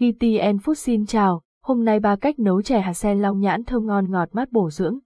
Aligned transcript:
GTN 0.00 0.56
Food 0.56 0.74
xin 0.74 1.06
chào, 1.06 1.42
hôm 1.62 1.84
nay 1.84 2.00
ba 2.00 2.16
cách 2.16 2.38
nấu 2.38 2.62
chè 2.62 2.80
hạt 2.80 2.92
sen 2.92 3.22
long 3.22 3.40
nhãn 3.40 3.64
thơm 3.64 3.86
ngon 3.86 4.10
ngọt 4.10 4.28
mát 4.32 4.52
bổ 4.52 4.70
dưỡng. 4.70 4.98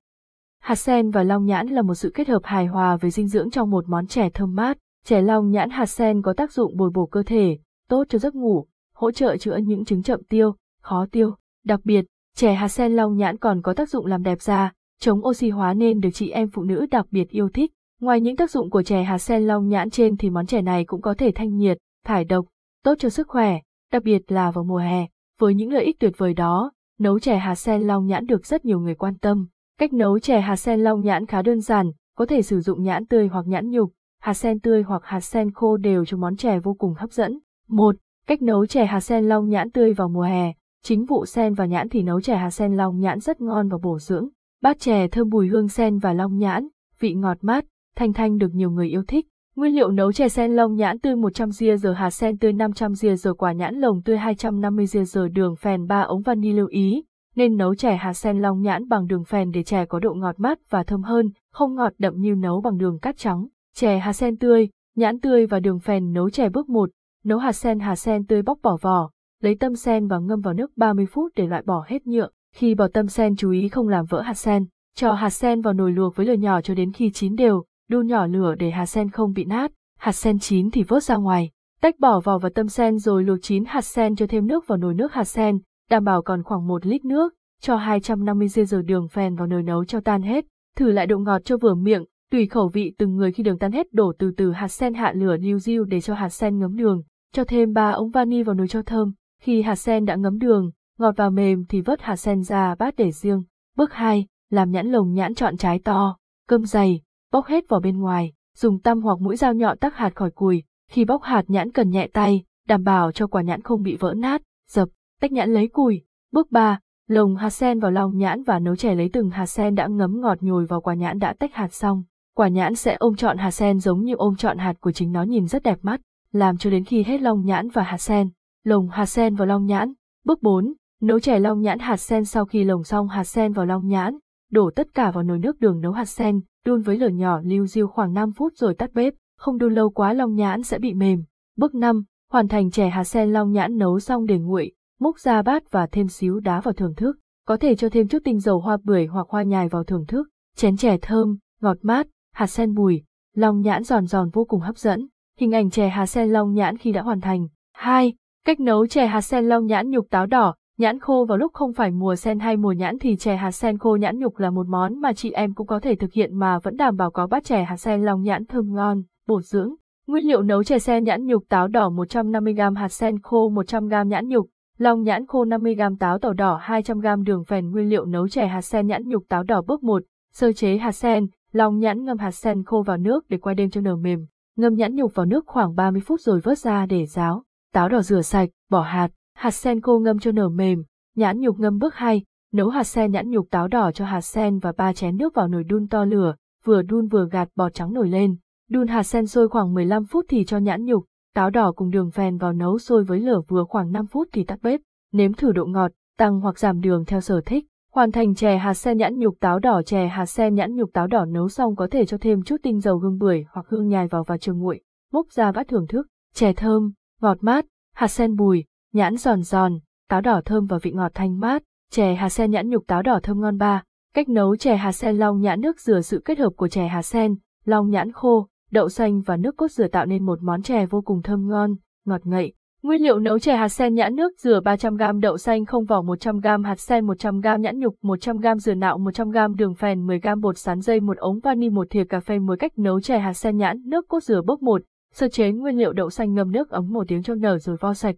Hạt 0.61 0.75
sen 0.75 1.11
và 1.11 1.23
long 1.23 1.47
nhãn 1.47 1.67
là 1.69 1.83
một 1.83 1.95
sự 1.95 2.11
kết 2.15 2.29
hợp 2.29 2.41
hài 2.45 2.67
hòa 2.67 2.97
về 2.97 3.11
dinh 3.11 3.29
dưỡng 3.29 3.51
trong 3.51 3.71
một 3.71 3.89
món 3.89 4.07
chè 4.07 4.31
thơm 4.31 4.55
mát. 4.55 4.79
Chè 5.05 5.21
long 5.21 5.51
nhãn 5.51 5.71
hạt 5.71 5.87
sen 5.87 6.23
có 6.23 6.33
tác 6.33 6.53
dụng 6.53 6.77
bồi 6.77 6.91
bổ 6.95 7.07
cơ 7.07 7.23
thể, 7.23 7.59
tốt 7.89 8.05
cho 8.09 8.19
giấc 8.19 8.35
ngủ, 8.35 8.67
hỗ 8.95 9.11
trợ 9.11 9.37
chữa 9.37 9.57
những 9.57 9.85
chứng 9.85 10.03
chậm 10.03 10.23
tiêu, 10.29 10.55
khó 10.83 11.07
tiêu. 11.11 11.35
Đặc 11.65 11.81
biệt, 11.85 12.05
chè 12.37 12.55
hạt 12.55 12.69
sen 12.69 12.97
long 12.97 13.17
nhãn 13.17 13.39
còn 13.39 13.63
có 13.63 13.75
tác 13.75 13.89
dụng 13.89 14.07
làm 14.07 14.23
đẹp 14.23 14.43
da, 14.43 14.73
chống 15.01 15.27
oxy 15.27 15.51
hóa 15.51 15.75
nên 15.75 16.01
được 16.01 16.11
chị 16.15 16.31
em 16.31 16.51
phụ 16.51 16.63
nữ 16.63 16.87
đặc 16.91 17.07
biệt 17.11 17.29
yêu 17.29 17.49
thích. 17.49 17.73
Ngoài 18.01 18.21
những 18.21 18.37
tác 18.37 18.51
dụng 18.51 18.71
của 18.71 18.83
chè 18.83 19.03
hạt 19.03 19.19
sen 19.19 19.43
long 19.47 19.69
nhãn 19.69 19.91
trên 19.91 20.17
thì 20.17 20.31
món 20.31 20.47
chè 20.47 20.63
này 20.63 20.85
cũng 20.85 21.03
có 21.03 21.15
thể 21.15 21.33
thanh 21.35 21.57
nhiệt, 21.57 21.79
thải 22.05 22.25
độc, 22.25 22.47
tốt 22.85 22.95
cho 22.99 23.09
sức 23.09 23.29
khỏe, 23.29 23.61
đặc 23.95 24.03
biệt 24.03 24.33
là 24.33 24.51
vào 24.51 24.65
mùa 24.65 24.79
hè. 24.79 25.07
Với 25.41 25.55
những 25.55 25.73
lợi 25.73 25.85
ích 25.85 25.99
tuyệt 26.01 26.19
vời 26.19 26.35
đó, 26.35 26.73
nấu 26.99 27.19
chè 27.19 27.37
hạt 27.37 27.55
sen 27.55 27.83
long 27.83 28.07
nhãn 28.07 28.27
được 28.27 28.47
rất 28.47 28.65
nhiều 28.65 28.81
người 28.81 28.95
quan 28.95 29.19
tâm. 29.19 29.47
Cách 29.79 29.93
nấu 29.93 30.19
chè 30.19 30.41
hạt 30.41 30.57
sen 30.57 30.81
long 30.81 31.01
nhãn 31.01 31.27
khá 31.27 31.43
đơn 31.43 31.61
giản, 31.61 31.91
có 32.17 32.27
thể 32.27 32.43
sử 32.43 32.61
dụng 32.61 32.83
nhãn 32.83 33.07
tươi 33.07 33.29
hoặc 33.29 33.47
nhãn 33.47 33.71
nhục, 33.71 33.93
hạt 34.21 34.35
sen 34.35 34.61
tươi 34.61 34.83
hoặc 34.83 35.05
hạt 35.05 35.21
sen 35.21 35.51
khô 35.51 35.77
đều 35.77 36.05
cho 36.05 36.17
món 36.17 36.37
chè 36.37 36.59
vô 36.59 36.75
cùng 36.75 36.95
hấp 36.95 37.13
dẫn. 37.13 37.39
1. 37.69 37.97
Cách 38.27 38.43
nấu 38.43 38.67
chè 38.67 38.87
hạt 38.87 39.01
sen 39.01 39.25
long 39.25 39.49
nhãn 39.49 39.71
tươi 39.71 39.93
vào 39.93 40.09
mùa 40.09 40.23
hè. 40.23 40.53
Chính 40.83 41.05
vụ 41.05 41.27
sen 41.27 41.55
và 41.55 41.67
nhãn 41.67 41.89
thì 41.89 42.03
nấu 42.03 42.21
chè 42.21 42.37
hạt 42.37 42.51
sen 42.51 42.77
long 42.77 43.01
nhãn 43.01 43.21
rất 43.21 43.41
ngon 43.41 43.69
và 43.69 43.79
bổ 43.83 43.99
dưỡng. 43.99 44.29
Bát 44.63 44.79
chè 44.79 45.09
thơm 45.09 45.29
bùi 45.29 45.49
hương 45.49 45.69
sen 45.69 45.99
và 45.99 46.13
long 46.13 46.39
nhãn, 46.39 46.69
vị 47.01 47.15
ngọt 47.15 47.39
mát, 47.41 47.65
thanh 47.97 48.13
thanh 48.13 48.39
được 48.39 48.55
nhiều 48.55 48.71
người 48.71 48.89
yêu 48.89 49.03
thích. 49.09 49.27
Nguyên 49.57 49.75
liệu 49.75 49.91
nấu 49.91 50.13
chè 50.13 50.29
sen 50.29 50.57
long 50.57 50.75
nhãn 50.75 50.99
tươi 50.99 51.17
100 51.17 51.51
ria 51.51 51.77
giờ 51.77 51.93
hạt 51.93 52.11
sen 52.11 52.39
tươi 52.39 52.53
500 52.53 52.95
ria 52.95 53.17
giờ 53.17 53.35
quả 53.35 53.53
nhãn 53.53 53.75
lồng 53.75 54.03
tươi 54.03 54.19
250 54.19 54.87
ria 54.87 55.05
giờ 55.05 55.29
đường 55.29 55.57
phèn 55.57 55.87
3 55.87 56.01
ống 56.01 56.23
vani 56.23 56.53
lưu 56.53 56.67
ý, 56.67 57.05
nên 57.37 57.57
nấu 57.57 57.75
chè 57.75 57.97
hạt 57.97 58.13
sen 58.13 58.39
long 58.41 58.63
nhãn 58.63 58.89
bằng 58.89 59.07
đường 59.07 59.25
phèn 59.25 59.51
để 59.51 59.63
chè 59.63 59.85
có 59.85 59.99
độ 59.99 60.15
ngọt 60.15 60.41
mát 60.41 60.59
và 60.71 60.83
thơm 60.83 61.03
hơn, 61.03 61.31
không 61.53 61.75
ngọt 61.75 61.93
đậm 61.99 62.15
như 62.17 62.35
nấu 62.35 62.61
bằng 62.61 62.79
đường 62.79 62.99
cát 62.99 63.17
trắng. 63.17 63.47
Chè 63.75 63.99
hạt 63.99 64.13
sen 64.13 64.37
tươi, 64.37 64.69
nhãn 64.97 65.21
tươi 65.21 65.47
và 65.47 65.61
đường 65.61 65.81
phèn 65.81 66.13
nấu 66.13 66.31
chè 66.31 66.49
bước 66.49 66.69
1, 66.69 66.91
nấu 67.25 67.39
hạt 67.39 67.53
sen 67.53 67.79
hạt 67.79 67.97
sen 67.97 68.27
tươi 68.27 68.43
bóc 68.43 68.59
bỏ 68.63 68.77
vỏ, 68.81 69.11
lấy 69.43 69.55
tâm 69.55 69.75
sen 69.75 70.09
và 70.09 70.19
ngâm 70.19 70.41
vào 70.41 70.55
nước 70.55 70.77
30 70.77 71.07
phút 71.07 71.33
để 71.37 71.47
loại 71.47 71.63
bỏ 71.63 71.85
hết 71.87 72.07
nhựa. 72.07 72.29
Khi 72.55 72.75
bỏ 72.75 72.89
tâm 72.89 73.09
sen 73.09 73.37
chú 73.37 73.51
ý 73.51 73.69
không 73.69 73.89
làm 73.89 74.05
vỡ 74.05 74.21
hạt 74.21 74.35
sen, 74.35 74.67
cho 74.97 75.13
hạt 75.13 75.31
sen 75.31 75.61
vào 75.61 75.75
nồi 75.75 75.93
luộc 75.93 76.17
với 76.17 76.27
lửa 76.27 76.33
nhỏ 76.33 76.61
cho 76.61 76.75
đến 76.75 76.93
khi 76.93 77.11
chín 77.11 77.37
đều, 77.37 77.65
đun 77.89 78.07
nhỏ 78.07 78.27
lửa 78.27 78.55
để 78.59 78.71
hạt 78.71 78.87
sen 78.87 79.11
không 79.11 79.33
bị 79.33 79.45
nát, 79.45 79.73
hạt 79.99 80.13
sen 80.13 80.39
chín 80.39 80.71
thì 80.71 80.83
vớt 80.83 81.03
ra 81.03 81.17
ngoài, 81.17 81.51
tách 81.81 81.99
bỏ 81.99 82.21
vỏ 82.21 82.39
và 82.39 82.49
tâm 82.55 82.69
sen 82.69 82.99
rồi 82.99 83.25
luộc 83.25 83.39
chín 83.43 83.65
hạt 83.65 83.85
sen 83.85 84.17
cho 84.17 84.27
thêm 84.27 84.47
nước 84.47 84.67
vào 84.67 84.79
nồi 84.79 84.95
nước 84.95 85.13
hạt 85.13 85.25
sen, 85.25 85.59
đảm 85.91 86.05
bảo 86.05 86.23
còn 86.23 86.43
khoảng 86.43 86.67
1 86.67 86.87
lít 86.87 87.05
nước, 87.05 87.35
cho 87.61 87.77
250 87.77 88.49
g 88.71 88.75
đường 88.85 89.09
phèn 89.09 89.35
vào 89.35 89.47
nồi 89.47 89.63
nấu 89.63 89.85
cho 89.85 90.01
tan 90.01 90.23
hết, 90.23 90.45
thử 90.77 90.91
lại 90.91 91.07
độ 91.07 91.19
ngọt 91.19 91.45
cho 91.45 91.57
vừa 91.57 91.75
miệng, 91.75 92.05
tùy 92.31 92.47
khẩu 92.47 92.69
vị 92.69 92.95
từng 92.99 93.17
người 93.17 93.33
khi 93.33 93.43
đường 93.43 93.59
tan 93.59 93.73
hết 93.73 93.93
đổ 93.93 94.13
từ 94.19 94.31
từ 94.37 94.53
hạt 94.53 94.69
sen 94.69 94.95
hạ 94.95 95.13
lửa 95.17 95.37
liu 95.37 95.59
riu 95.59 95.85
để 95.85 96.01
cho 96.01 96.15
hạt 96.15 96.29
sen 96.29 96.59
ngấm 96.59 96.77
đường, 96.77 97.03
cho 97.33 97.45
thêm 97.45 97.73
3 97.73 97.91
ống 97.91 98.11
vani 98.11 98.43
vào 98.43 98.55
nồi 98.55 98.69
cho 98.69 98.83
thơm, 98.83 99.13
khi 99.43 99.63
hạt 99.63 99.77
sen 99.77 100.05
đã 100.05 100.17
ngấm 100.17 100.39
đường, 100.39 100.71
ngọt 100.99 101.15
và 101.17 101.31
mềm 101.31 101.65
thì 101.69 101.81
vớt 101.81 102.03
hạt 102.03 102.17
sen 102.17 102.43
ra 102.43 102.75
bát 102.75 102.95
để 102.97 103.11
riêng. 103.11 103.43
Bước 103.77 103.93
2, 103.93 104.27
làm 104.51 104.71
nhãn 104.71 104.87
lồng 104.87 105.13
nhãn 105.13 105.35
chọn 105.35 105.57
trái 105.57 105.79
to, 105.85 106.17
cơm 106.49 106.65
dày, 106.65 107.01
bóc 107.35 107.47
hết 107.47 107.69
vỏ 107.69 107.81
bên 107.81 108.01
ngoài, 108.01 108.33
dùng 108.57 108.81
tăm 108.81 109.03
hoặc 109.03 109.21
mũi 109.21 109.37
dao 109.37 109.55
nhọn 109.55 109.79
tắc 109.79 109.97
hạt 109.97 110.15
khỏi 110.15 110.31
cùi, 110.31 110.63
khi 110.91 111.05
bóc 111.05 111.23
hạt 111.23 111.45
nhãn 111.49 111.73
cần 111.73 111.91
nhẹ 111.91 112.09
tay, 112.13 112.45
đảm 112.69 112.85
bảo 112.85 113.13
cho 113.13 113.27
quả 113.27 113.43
nhãn 113.43 113.63
không 113.63 113.83
bị 113.83 113.97
vỡ 113.97 114.15
nát, 114.17 114.43
dập, 114.71 114.89
tách 115.21 115.33
nhãn 115.33 115.55
lấy 115.55 115.69
cùi. 115.69 116.03
Bước 116.33 116.51
3, 116.51 116.79
lồng 117.09 117.37
hạt 117.37 117.51
sen 117.51 117.81
vào 117.81 117.91
lòng 117.91 118.19
nhãn 118.19 118.43
và 118.43 118.59
nấu 118.59 118.77
chè 118.77 118.95
lấy 118.95 119.11
từng 119.13 119.31
hạt 119.31 119.47
sen 119.47 119.75
đã 119.75 119.87
ngấm 119.87 120.21
ngọt 120.21 120.43
nhồi 120.43 120.67
vào 120.67 120.81
quả 120.81 120.95
nhãn 120.95 121.19
đã 121.19 121.35
tách 121.39 121.55
hạt 121.55 121.75
xong. 121.75 122.03
Quả 122.37 122.49
nhãn 122.49 122.75
sẽ 122.75 122.97
ôm 122.99 123.17
trọn 123.17 123.39
hạt 123.39 123.51
sen 123.51 123.79
giống 123.79 124.05
như 124.05 124.15
ôm 124.15 124.37
trọn 124.37 124.59
hạt 124.59 124.81
của 124.81 124.93
chính 124.93 125.13
nó 125.13 125.23
nhìn 125.23 125.47
rất 125.47 125.63
đẹp 125.63 125.79
mắt, 125.83 126.01
làm 126.33 126.59
cho 126.59 126.71
đến 126.71 126.85
khi 126.85 127.03
hết 127.03 127.21
lòng 127.21 127.45
nhãn 127.45 127.69
và 127.69 127.83
hạt 127.83 127.99
sen. 127.99 128.31
Lồng 128.65 128.89
hạt 128.89 129.07
sen 129.07 129.35
vào 129.35 129.47
lòng 129.47 129.67
nhãn. 129.67 129.93
Bước 130.25 130.43
4, 130.43 130.75
nấu 131.03 131.21
chè 131.21 131.39
lòng 131.39 131.61
nhãn 131.61 131.79
hạt 131.79 131.97
sen 131.97 132.25
sau 132.25 132.45
khi 132.45 132.65
lồng 132.65 132.85
xong 132.85 133.09
hạt 133.09 133.25
sen 133.25 133.53
vào 133.53 133.67
lòng 133.67 133.89
nhãn, 133.89 134.19
đổ 134.51 134.71
tất 134.77 134.87
cả 134.95 135.11
vào 135.11 135.23
nồi 135.23 135.39
nước 135.39 135.61
đường 135.61 135.81
nấu 135.81 135.93
hạt 135.93 136.05
sen, 136.05 136.41
đun 136.65 136.83
với 136.83 136.99
lửa 136.99 137.09
nhỏ 137.09 137.41
lưu 137.45 137.67
diêu 137.67 137.89
khoảng 137.89 138.15
5 138.15 138.33
phút 138.33 138.53
rồi 138.57 138.75
tắt 138.75 138.91
bếp, 138.95 139.15
không 139.39 139.59
đun 139.59 139.75
lâu 139.75 139.91
quá 139.91 140.13
long 140.13 140.35
nhãn 140.35 140.63
sẽ 140.63 140.79
bị 140.79 140.95
mềm. 140.95 141.25
Bước 141.57 141.75
5, 141.75 142.05
hoàn 142.31 142.49
thành 142.49 142.71
chè 142.71 142.89
hạt 142.89 143.05
sen 143.05 143.33
long 143.33 143.53
nhãn 143.53 143.77
nấu 143.77 144.01
xong 144.01 144.27
để 144.27 144.39
nguội, 144.39 144.73
múc 145.01 145.19
ra 145.19 145.43
bát 145.43 145.71
và 145.71 145.87
thêm 145.87 146.09
xíu 146.09 146.41
đá 146.41 146.61
vào 146.61 146.75
thưởng 146.75 146.95
thức, 146.95 147.17
có 147.47 147.57
thể 147.57 147.75
cho 147.75 147.89
thêm 147.89 148.09
chút 148.09 148.19
tinh 148.25 148.41
dầu 148.41 148.61
hoa 148.61 148.77
bưởi 148.85 149.07
hoặc 149.07 149.27
hoa 149.29 149.43
nhài 149.43 149.69
vào 149.69 149.85
thưởng 149.85 150.07
thức, 150.07 150.29
chén 150.57 150.77
chè 150.77 150.99
thơm, 151.03 151.37
ngọt 151.61 151.77
mát, 151.83 152.07
hạt 152.33 152.47
sen 152.47 152.75
bùi, 152.75 153.03
long 153.35 153.61
nhãn 153.61 153.83
giòn 153.83 154.07
giòn 154.07 154.31
vô 154.31 154.45
cùng 154.45 154.61
hấp 154.61 154.79
dẫn. 154.79 155.09
Hình 155.39 155.53
ảnh 155.55 155.71
chè 155.71 155.89
hạt 155.89 156.07
sen 156.07 156.29
long 156.29 156.55
nhãn 156.55 156.77
khi 156.77 156.93
đã 156.93 157.03
hoàn 157.03 157.21
thành. 157.21 157.49
2. 157.73 158.13
Cách 158.45 158.61
nấu 158.61 158.87
chè 158.87 159.07
hạt 159.07 159.21
sen 159.21 159.45
long 159.45 159.67
nhãn 159.67 159.91
nhục 159.91 160.07
táo 160.11 160.27
đỏ, 160.27 160.55
Nhãn 160.79 160.99
khô 160.99 161.25
vào 161.29 161.39
lúc 161.39 161.53
không 161.53 161.73
phải 161.73 161.91
mùa 161.91 162.17
sen 162.17 162.39
hay 162.39 162.57
mùa 162.57 162.73
nhãn 162.73 162.99
thì 162.99 163.17
chè 163.17 163.37
hạt 163.37 163.51
sen 163.51 163.79
khô 163.79 163.97
nhãn 163.97 164.19
nhục 164.19 164.39
là 164.39 164.51
một 164.51 164.67
món 164.69 165.01
mà 165.01 165.13
chị 165.13 165.31
em 165.31 165.55
cũng 165.55 165.67
có 165.67 165.81
thể 165.81 165.95
thực 165.95 166.13
hiện 166.13 166.39
mà 166.39 166.59
vẫn 166.59 166.77
đảm 166.77 166.97
bảo 166.97 167.11
có 167.11 167.27
bát 167.27 167.45
chè 167.45 167.65
hạt 167.65 167.77
sen 167.77 168.03
lòng 168.03 168.23
nhãn 168.23 168.45
thơm 168.47 168.75
ngon, 168.75 169.03
bổ 169.27 169.41
dưỡng. 169.41 169.75
Nguyên 170.07 170.25
liệu 170.27 170.43
nấu 170.43 170.65
chè 170.65 170.79
sen 170.79 171.05
nhãn 171.05 171.27
nhục 171.27 171.45
táo 171.49 171.69
đỏ 171.69 171.91
150g 171.91 172.75
hạt 172.75 172.89
sen 172.89 173.19
khô 173.23 173.51
100g 173.51 174.07
nhãn 174.07 174.29
nhục, 174.29 174.49
lòng 174.79 175.03
nhãn 175.03 175.27
khô 175.27 175.45
50g 175.45 175.97
táo 175.97 176.19
tàu 176.19 176.33
đỏ 176.33 176.61
200g 176.65 177.25
đường 177.25 177.45
phèn. 177.45 177.71
Nguyên 177.71 177.89
liệu 177.89 178.05
nấu 178.05 178.29
chè 178.29 178.47
hạt 178.47 178.63
sen 178.63 178.87
nhãn 178.87 179.09
nhục 179.09 179.25
táo 179.29 179.43
đỏ 179.43 179.63
bước 179.63 179.83
1, 179.83 180.03
sơ 180.33 180.53
chế 180.53 180.77
hạt 180.77 180.93
sen, 180.93 181.27
lòng 181.53 181.79
nhãn 181.79 182.05
ngâm 182.05 182.19
hạt 182.19 182.31
sen 182.31 182.65
khô 182.65 182.83
vào 182.83 182.97
nước 182.97 183.25
để 183.29 183.39
qua 183.39 183.55
đêm 183.55 183.71
cho 183.71 183.81
nở 183.81 183.97
mềm, 183.97 184.27
ngâm 184.57 184.75
nhãn 184.75 184.95
nhục 184.95 185.15
vào 185.15 185.27
nước 185.27 185.47
khoảng 185.47 185.75
30 185.75 186.01
phút 186.07 186.21
rồi 186.21 186.41
vớt 186.41 186.59
ra 186.59 186.87
để 186.87 187.07
ráo, 187.07 187.43
táo 187.73 187.89
đỏ 187.89 188.03
rửa 188.03 188.23
sạch, 188.23 188.49
bỏ 188.71 188.81
hạt, 188.81 189.09
Hạt 189.45 189.51
sen 189.51 189.81
khô 189.81 189.99
ngâm 189.99 190.19
cho 190.19 190.33
nở 190.33 190.49
mềm, 190.49 190.85
nhãn 191.17 191.41
nhục 191.41 191.59
ngâm 191.61 191.79
bước 191.79 191.95
2, 191.95 192.23
nấu 192.53 192.69
hạt 192.69 192.85
sen 192.85 193.13
nhãn 193.13 193.31
nhục 193.31 193.51
táo 193.51 193.69
đỏ 193.69 193.91
cho 193.93 194.05
hạt 194.05 194.21
sen 194.21 194.59
và 194.59 194.73
ba 194.73 194.93
chén 194.93 195.17
nước 195.17 195.35
vào 195.35 195.49
nồi 195.49 195.65
đun 195.65 195.89
to 195.89 196.05
lửa, 196.05 196.35
vừa 196.65 196.83
đun 196.83 197.07
vừa 197.07 197.29
gạt 197.29 197.49
bọt 197.57 197.75
trắng 197.75 197.93
nổi 197.93 198.09
lên. 198.09 198.37
Đun 198.71 198.87
hạt 198.89 199.03
sen 199.03 199.27
sôi 199.27 199.49
khoảng 199.49 199.75
15 199.75 200.05
phút 200.05 200.27
thì 200.29 200.45
cho 200.45 200.59
nhãn 200.59 200.85
nhục, 200.85 201.05
táo 201.35 201.51
đỏ 201.51 201.73
cùng 201.77 201.91
đường 201.91 202.11
phèn 202.11 202.37
vào 202.37 202.53
nấu 202.53 202.79
sôi 202.79 203.05
với 203.05 203.21
lửa 203.21 203.41
vừa 203.49 203.65
khoảng 203.65 203.93
5 203.93 204.07
phút 204.07 204.29
thì 204.33 204.45
tắt 204.45 204.59
bếp, 204.63 204.81
nếm 205.13 205.33
thử 205.33 205.53
độ 205.53 205.67
ngọt, 205.67 205.91
tăng 206.19 206.41
hoặc 206.41 206.59
giảm 206.59 206.81
đường 206.81 207.05
theo 207.05 207.21
sở 207.21 207.41
thích. 207.47 207.65
Hoàn 207.93 208.13
thành 208.13 208.35
chè 208.35 208.57
hạt 208.57 208.75
sen 208.75 208.99
nhãn 208.99 209.19
nhục 209.19 209.37
táo 209.41 209.59
đỏ 209.59 209.83
chè 209.83 210.07
hạt 210.07 210.27
sen 210.27 210.55
nhãn 210.55 210.75
nhục 210.75 210.93
táo 210.93 211.07
đỏ 211.07 211.25
nấu 211.25 211.49
xong 211.49 211.77
có 211.77 211.89
thể 211.91 212.07
cho 212.07 212.19
thêm 212.21 212.43
chút 212.43 212.57
tinh 212.63 212.81
dầu 212.81 212.99
hương 212.99 213.19
bưởi 213.19 213.45
hoặc 213.51 213.67
hương 213.69 213.89
nhài 213.89 214.09
vào 214.09 214.25
và 214.25 214.39
trường 214.39 214.59
nguội, 214.59 214.81
múc 215.13 215.33
ra 215.33 215.53
bát 215.53 215.69
thưởng 215.69 215.87
thức, 215.87 216.07
chè 216.35 216.53
thơm, 216.53 216.93
ngọt 217.21 217.39
mát, 217.41 217.67
hạt 217.95 218.09
sen 218.09 218.37
bùi, 218.37 218.65
nhãn 218.95 219.17
giòn 219.17 219.43
giòn, 219.43 219.79
táo 220.09 220.21
đỏ 220.21 220.41
thơm 220.45 220.67
và 220.67 220.79
vị 220.83 220.91
ngọt 220.91 221.11
thanh 221.15 221.41
mát, 221.41 221.63
chè 221.91 222.15
hạt 222.15 222.29
sen 222.29 222.51
nhãn 222.51 222.69
nhục 222.69 222.87
táo 222.87 223.03
đỏ 223.03 223.21
thơm 223.23 223.41
ngon 223.41 223.59
ba. 223.59 223.83
Cách 224.15 224.29
nấu 224.29 224.57
chè 224.57 224.77
hạt 224.77 224.93
sen 224.93 225.17
long 225.17 225.41
nhãn 225.41 225.61
nước 225.61 225.81
dừa 225.81 226.01
sự 226.01 226.23
kết 226.25 226.39
hợp 226.39 226.51
của 226.57 226.69
chè 226.69 226.89
hạt 226.89 227.03
sen, 227.03 227.35
long 227.65 227.91
nhãn 227.91 228.13
khô, 228.13 228.47
đậu 228.71 228.89
xanh 228.89 229.21
và 229.21 229.37
nước 229.37 229.57
cốt 229.57 229.71
dừa 229.71 229.89
tạo 229.89 230.07
nên 230.07 230.27
một 230.27 230.43
món 230.43 230.63
chè 230.63 230.87
vô 230.87 231.01
cùng 231.01 231.23
thơm 231.23 231.49
ngon, 231.49 231.75
ngọt 232.05 232.27
ngậy. 232.27 232.53
Nguyên 232.83 233.03
liệu 233.03 233.19
nấu 233.19 233.39
chè 233.39 233.57
hạt 233.57 233.69
sen 233.69 233.95
nhãn 233.95 234.17
nước 234.17 234.33
dừa 234.39 234.61
300g 234.61 235.21
đậu 235.21 235.39
xanh 235.39 235.65
không 235.65 235.85
vỏ 235.85 236.03
100g 236.03 236.63
hạt 236.65 236.81
sen 236.81 237.07
100g 237.07 237.59
nhãn 237.59 237.79
nhục 237.79 237.95
100g 238.03 238.59
dừa 238.59 238.75
nạo 238.75 238.99
100g 238.99 239.55
đường 239.55 239.75
phèn 239.75 240.07
10g 240.07 240.41
bột 240.41 240.59
sắn 240.59 240.81
dây 240.81 241.01
một 241.01 241.17
ống 241.17 241.39
vani 241.39 241.69
một 241.69 241.87
thìa 241.91 242.05
cà 242.05 242.21
phê 242.21 242.39
muối 242.39 242.57
cách 242.57 242.79
nấu 242.79 243.01
chè 243.01 243.19
hạt 243.19 243.33
sen 243.33 243.57
nhãn 243.57 243.83
nước 243.87 244.09
cốt 244.09 244.23
dừa 244.23 244.43
bốc 244.43 244.63
một 244.63 244.83
sơ 245.15 245.29
chế 245.29 245.53
nguyên 245.53 245.79
liệu 245.79 245.93
đậu 245.93 246.11
xanh 246.11 246.35
ngâm 246.35 246.53
nước 246.53 246.71
ấm 246.71 246.93
một 246.93 247.09
tiếng 247.09 247.23
cho 247.23 247.35
nở 247.35 247.59
rồi 247.59 247.77
vo 247.81 247.95
sạch 247.95 248.15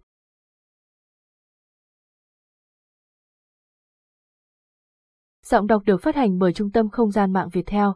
Giọng 5.49 5.67
đọc 5.67 5.83
được 5.85 6.01
phát 6.01 6.15
hành 6.15 6.37
bởi 6.37 6.53
Trung 6.53 6.71
tâm 6.71 6.89
Không 6.89 7.11
gian 7.11 7.33
mạng 7.33 7.49
Việt 7.49 7.65
Theo. 7.65 7.95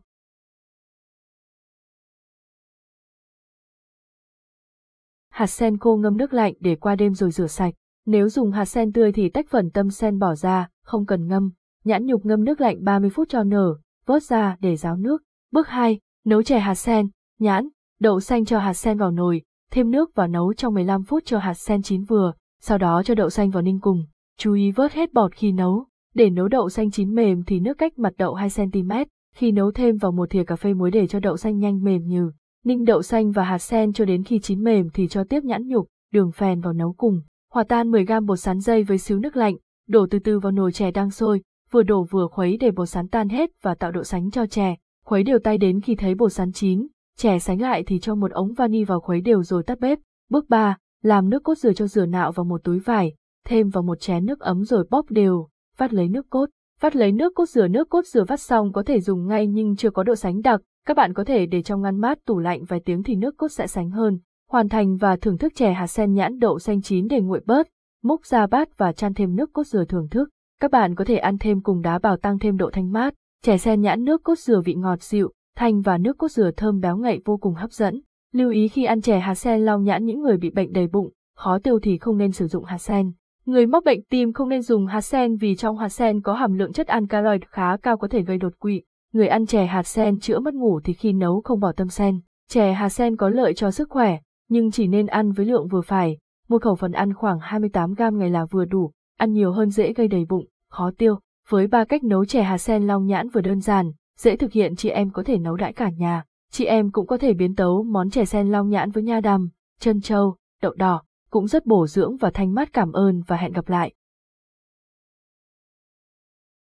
Hạt 5.29 5.47
sen 5.47 5.77
khô 5.77 5.95
ngâm 5.95 6.17
nước 6.17 6.33
lạnh 6.33 6.53
để 6.59 6.75
qua 6.75 6.95
đêm 6.95 7.13
rồi 7.13 7.31
rửa 7.31 7.47
sạch. 7.47 7.73
Nếu 8.05 8.29
dùng 8.29 8.51
hạt 8.51 8.65
sen 8.65 8.93
tươi 8.93 9.11
thì 9.11 9.29
tách 9.29 9.45
phần 9.49 9.71
tâm 9.71 9.89
sen 9.89 10.19
bỏ 10.19 10.35
ra, 10.35 10.69
không 10.83 11.05
cần 11.05 11.27
ngâm. 11.27 11.51
Nhãn 11.83 12.05
nhục 12.05 12.25
ngâm 12.25 12.43
nước 12.43 12.61
lạnh 12.61 12.83
30 12.83 13.09
phút 13.09 13.29
cho 13.29 13.43
nở, 13.43 13.75
vớt 14.05 14.23
ra 14.23 14.57
để 14.59 14.75
ráo 14.75 14.97
nước. 14.97 15.23
Bước 15.51 15.67
2. 15.67 15.99
Nấu 16.25 16.43
chè 16.43 16.59
hạt 16.59 16.75
sen, 16.75 17.09
nhãn, 17.39 17.69
đậu 17.99 18.19
xanh 18.19 18.45
cho 18.45 18.59
hạt 18.59 18.73
sen 18.73 18.97
vào 18.97 19.11
nồi, 19.11 19.41
thêm 19.71 19.91
nước 19.91 20.11
và 20.15 20.27
nấu 20.27 20.53
trong 20.53 20.73
15 20.73 21.03
phút 21.03 21.23
cho 21.25 21.39
hạt 21.39 21.53
sen 21.53 21.81
chín 21.81 22.03
vừa, 22.03 22.33
sau 22.59 22.77
đó 22.77 23.03
cho 23.05 23.15
đậu 23.15 23.29
xanh 23.29 23.51
vào 23.51 23.61
ninh 23.61 23.79
cùng. 23.79 24.05
Chú 24.37 24.53
ý 24.53 24.71
vớt 24.71 24.93
hết 24.93 25.13
bọt 25.13 25.35
khi 25.35 25.51
nấu. 25.51 25.90
Để 26.15 26.29
nấu 26.29 26.47
đậu 26.47 26.69
xanh 26.69 26.91
chín 26.91 27.15
mềm 27.15 27.43
thì 27.43 27.59
nước 27.59 27.77
cách 27.77 27.99
mặt 27.99 28.13
đậu 28.17 28.35
2cm, 28.35 29.05
khi 29.35 29.51
nấu 29.51 29.71
thêm 29.71 29.97
vào 29.97 30.11
một 30.11 30.29
thìa 30.29 30.43
cà 30.43 30.55
phê 30.55 30.73
muối 30.73 30.91
để 30.91 31.07
cho 31.07 31.19
đậu 31.19 31.37
xanh 31.37 31.59
nhanh 31.59 31.83
mềm 31.83 32.03
nhừ. 32.07 32.31
Ninh 32.65 32.85
đậu 32.85 33.01
xanh 33.01 33.31
và 33.31 33.43
hạt 33.43 33.57
sen 33.57 33.93
cho 33.93 34.05
đến 34.05 34.23
khi 34.23 34.39
chín 34.39 34.63
mềm 34.63 34.89
thì 34.93 35.07
cho 35.07 35.23
tiếp 35.23 35.43
nhãn 35.43 35.67
nhục, 35.67 35.87
đường 36.13 36.31
phèn 36.31 36.61
vào 36.61 36.73
nấu 36.73 36.93
cùng. 36.93 37.21
Hòa 37.51 37.63
tan 37.63 37.91
10 37.91 38.05
gam 38.05 38.25
bột 38.25 38.39
sắn 38.39 38.59
dây 38.59 38.83
với 38.83 38.97
xíu 38.97 39.19
nước 39.19 39.35
lạnh, 39.35 39.55
đổ 39.87 40.07
từ 40.09 40.19
từ 40.19 40.39
vào 40.39 40.51
nồi 40.51 40.71
chè 40.71 40.91
đang 40.91 41.11
sôi, 41.11 41.41
vừa 41.71 41.83
đổ 41.83 42.03
vừa 42.03 42.27
khuấy 42.27 42.57
để 42.57 42.71
bột 42.71 42.89
sắn 42.89 43.07
tan 43.07 43.29
hết 43.29 43.49
và 43.61 43.75
tạo 43.75 43.91
độ 43.91 44.03
sánh 44.03 44.31
cho 44.31 44.45
chè. 44.45 44.75
Khuấy 45.05 45.23
đều 45.23 45.39
tay 45.39 45.57
đến 45.57 45.81
khi 45.81 45.95
thấy 45.95 46.15
bột 46.15 46.33
sắn 46.33 46.51
chín, 46.51 46.87
chè 47.17 47.39
sánh 47.39 47.61
lại 47.61 47.83
thì 47.83 47.99
cho 47.99 48.15
một 48.15 48.31
ống 48.31 48.53
vani 48.53 48.83
vào 48.83 48.99
khuấy 48.99 49.21
đều 49.21 49.43
rồi 49.43 49.63
tắt 49.63 49.79
bếp. 49.79 49.99
Bước 50.29 50.49
3, 50.49 50.77
làm 51.01 51.29
nước 51.29 51.43
cốt 51.43 51.57
dừa 51.57 51.73
cho 51.73 51.87
dừa 51.87 52.05
nạo 52.05 52.31
vào 52.31 52.43
một 52.43 52.63
túi 52.63 52.79
vải, 52.79 53.13
thêm 53.45 53.69
vào 53.69 53.83
một 53.83 53.99
chén 53.99 54.25
nước 54.25 54.39
ấm 54.39 54.63
rồi 54.63 54.85
bóp 54.89 55.05
đều, 55.09 55.47
vắt 55.81 55.93
lấy 55.93 56.09
nước 56.09 56.29
cốt. 56.29 56.45
Vắt 56.81 56.95
lấy 56.95 57.11
nước 57.11 57.35
cốt 57.35 57.45
dừa 57.45 57.67
nước 57.67 57.89
cốt 57.89 58.05
dừa 58.05 58.23
vắt 58.23 58.39
xong 58.39 58.73
có 58.73 58.83
thể 58.83 59.01
dùng 59.01 59.27
ngay 59.27 59.47
nhưng 59.47 59.75
chưa 59.75 59.89
có 59.89 60.03
độ 60.03 60.15
sánh 60.15 60.41
đặc, 60.41 60.61
các 60.87 60.97
bạn 60.97 61.13
có 61.13 61.23
thể 61.23 61.45
để 61.45 61.61
trong 61.61 61.81
ngăn 61.81 62.01
mát 62.01 62.25
tủ 62.25 62.39
lạnh 62.39 62.63
vài 62.63 62.79
tiếng 62.85 63.03
thì 63.03 63.15
nước 63.15 63.37
cốt 63.37 63.47
sẽ 63.47 63.67
sánh 63.67 63.89
hơn. 63.89 64.19
Hoàn 64.49 64.69
thành 64.69 64.97
và 64.97 65.15
thưởng 65.15 65.37
thức 65.37 65.53
chè 65.55 65.73
hạt 65.73 65.87
sen 65.87 66.13
nhãn 66.13 66.39
đậu 66.39 66.59
xanh 66.59 66.81
chín 66.81 67.07
để 67.07 67.21
nguội 67.21 67.41
bớt, 67.45 67.67
múc 68.03 68.25
ra 68.25 68.47
bát 68.47 68.77
và 68.77 68.91
chan 68.91 69.13
thêm 69.13 69.35
nước 69.35 69.53
cốt 69.53 69.67
dừa 69.67 69.85
thưởng 69.85 70.07
thức. 70.09 70.29
Các 70.59 70.71
bạn 70.71 70.95
có 70.95 71.05
thể 71.05 71.15
ăn 71.15 71.37
thêm 71.37 71.61
cùng 71.61 71.81
đá 71.81 71.99
bào 71.99 72.17
tăng 72.17 72.39
thêm 72.39 72.57
độ 72.57 72.69
thanh 72.73 72.91
mát. 72.91 73.13
Chè 73.43 73.57
sen 73.57 73.81
nhãn 73.81 74.03
nước 74.03 74.23
cốt 74.23 74.39
dừa 74.39 74.61
vị 74.65 74.73
ngọt 74.73 75.01
dịu, 75.01 75.31
thanh 75.57 75.81
và 75.81 75.97
nước 75.97 76.17
cốt 76.17 76.31
dừa 76.31 76.51
thơm 76.57 76.79
béo 76.79 76.97
ngậy 76.97 77.19
vô 77.25 77.37
cùng 77.37 77.53
hấp 77.53 77.71
dẫn. 77.71 78.01
Lưu 78.33 78.51
ý 78.51 78.67
khi 78.67 78.83
ăn 78.83 79.01
chè 79.01 79.19
hạt 79.19 79.35
sen 79.35 79.61
long 79.61 79.83
nhãn 79.83 80.05
những 80.05 80.21
người 80.21 80.37
bị 80.37 80.49
bệnh 80.49 80.73
đầy 80.73 80.87
bụng, 80.87 81.11
khó 81.37 81.59
tiêu 81.59 81.79
thì 81.79 81.97
không 81.97 82.17
nên 82.17 82.31
sử 82.31 82.47
dụng 82.47 82.63
hạt 82.63 82.77
sen. 82.77 83.11
Người 83.45 83.65
mắc 83.65 83.83
bệnh 83.83 84.03
tim 84.03 84.33
không 84.33 84.49
nên 84.49 84.61
dùng 84.61 84.85
hạt 84.85 85.01
sen 85.01 85.35
vì 85.35 85.55
trong 85.55 85.77
hạt 85.77 85.89
sen 85.89 86.21
có 86.21 86.33
hàm 86.33 86.53
lượng 86.53 86.73
chất 86.73 86.87
alkaloid 86.87 87.41
khá 87.47 87.77
cao 87.77 87.97
có 87.97 88.07
thể 88.07 88.21
gây 88.21 88.37
đột 88.37 88.59
quỵ. 88.59 88.81
Người 89.13 89.27
ăn 89.27 89.45
chè 89.45 89.65
hạt 89.65 89.83
sen 89.83 90.19
chữa 90.19 90.39
mất 90.39 90.53
ngủ 90.53 90.79
thì 90.83 90.93
khi 90.93 91.13
nấu 91.13 91.41
không 91.41 91.59
bỏ 91.59 91.71
tâm 91.71 91.89
sen. 91.89 92.19
Chè 92.49 92.73
hạt 92.73 92.89
sen 92.89 93.15
có 93.15 93.29
lợi 93.29 93.53
cho 93.53 93.71
sức 93.71 93.89
khỏe, 93.89 94.19
nhưng 94.49 94.71
chỉ 94.71 94.87
nên 94.87 95.07
ăn 95.07 95.31
với 95.31 95.45
lượng 95.45 95.67
vừa 95.67 95.81
phải. 95.81 96.17
Một 96.49 96.61
khẩu 96.61 96.75
phần 96.75 96.91
ăn 96.91 97.13
khoảng 97.13 97.39
28 97.39 97.93
gram 97.93 98.17
ngày 98.17 98.29
là 98.29 98.45
vừa 98.45 98.65
đủ, 98.65 98.91
ăn 99.17 99.33
nhiều 99.33 99.51
hơn 99.51 99.69
dễ 99.69 99.93
gây 99.93 100.07
đầy 100.07 100.25
bụng, 100.29 100.45
khó 100.69 100.91
tiêu. 100.97 101.19
Với 101.49 101.67
ba 101.67 101.83
cách 101.83 102.03
nấu 102.03 102.25
chè 102.25 102.43
hạt 102.43 102.57
sen 102.57 102.87
long 102.87 103.05
nhãn 103.05 103.29
vừa 103.29 103.41
đơn 103.41 103.59
giản, 103.59 103.91
dễ 104.17 104.35
thực 104.35 104.51
hiện 104.51 104.75
chị 104.75 104.89
em 104.89 105.11
có 105.11 105.23
thể 105.23 105.37
nấu 105.37 105.55
đãi 105.55 105.73
cả 105.73 105.89
nhà. 105.97 106.23
Chị 106.51 106.65
em 106.65 106.91
cũng 106.91 107.07
có 107.07 107.17
thể 107.17 107.33
biến 107.33 107.55
tấu 107.55 107.83
món 107.83 108.09
chè 108.09 108.25
sen 108.25 108.51
long 108.51 108.69
nhãn 108.69 108.91
với 108.91 109.03
nha 109.03 109.19
đầm, 109.19 109.49
chân 109.79 110.01
trâu, 110.01 110.35
đậu 110.61 110.73
đỏ, 110.73 111.03
cũng 111.31 111.47
rất 111.47 111.65
bổ 111.65 111.87
dưỡng 111.87 112.17
và 112.17 112.31
thanh 112.33 112.53
mát 112.53 112.73
cảm 112.73 112.91
ơn 112.91 113.21
và 113.27 113.37
hẹn 113.37 113.51
gặp 113.51 113.69
lại. 113.69 113.93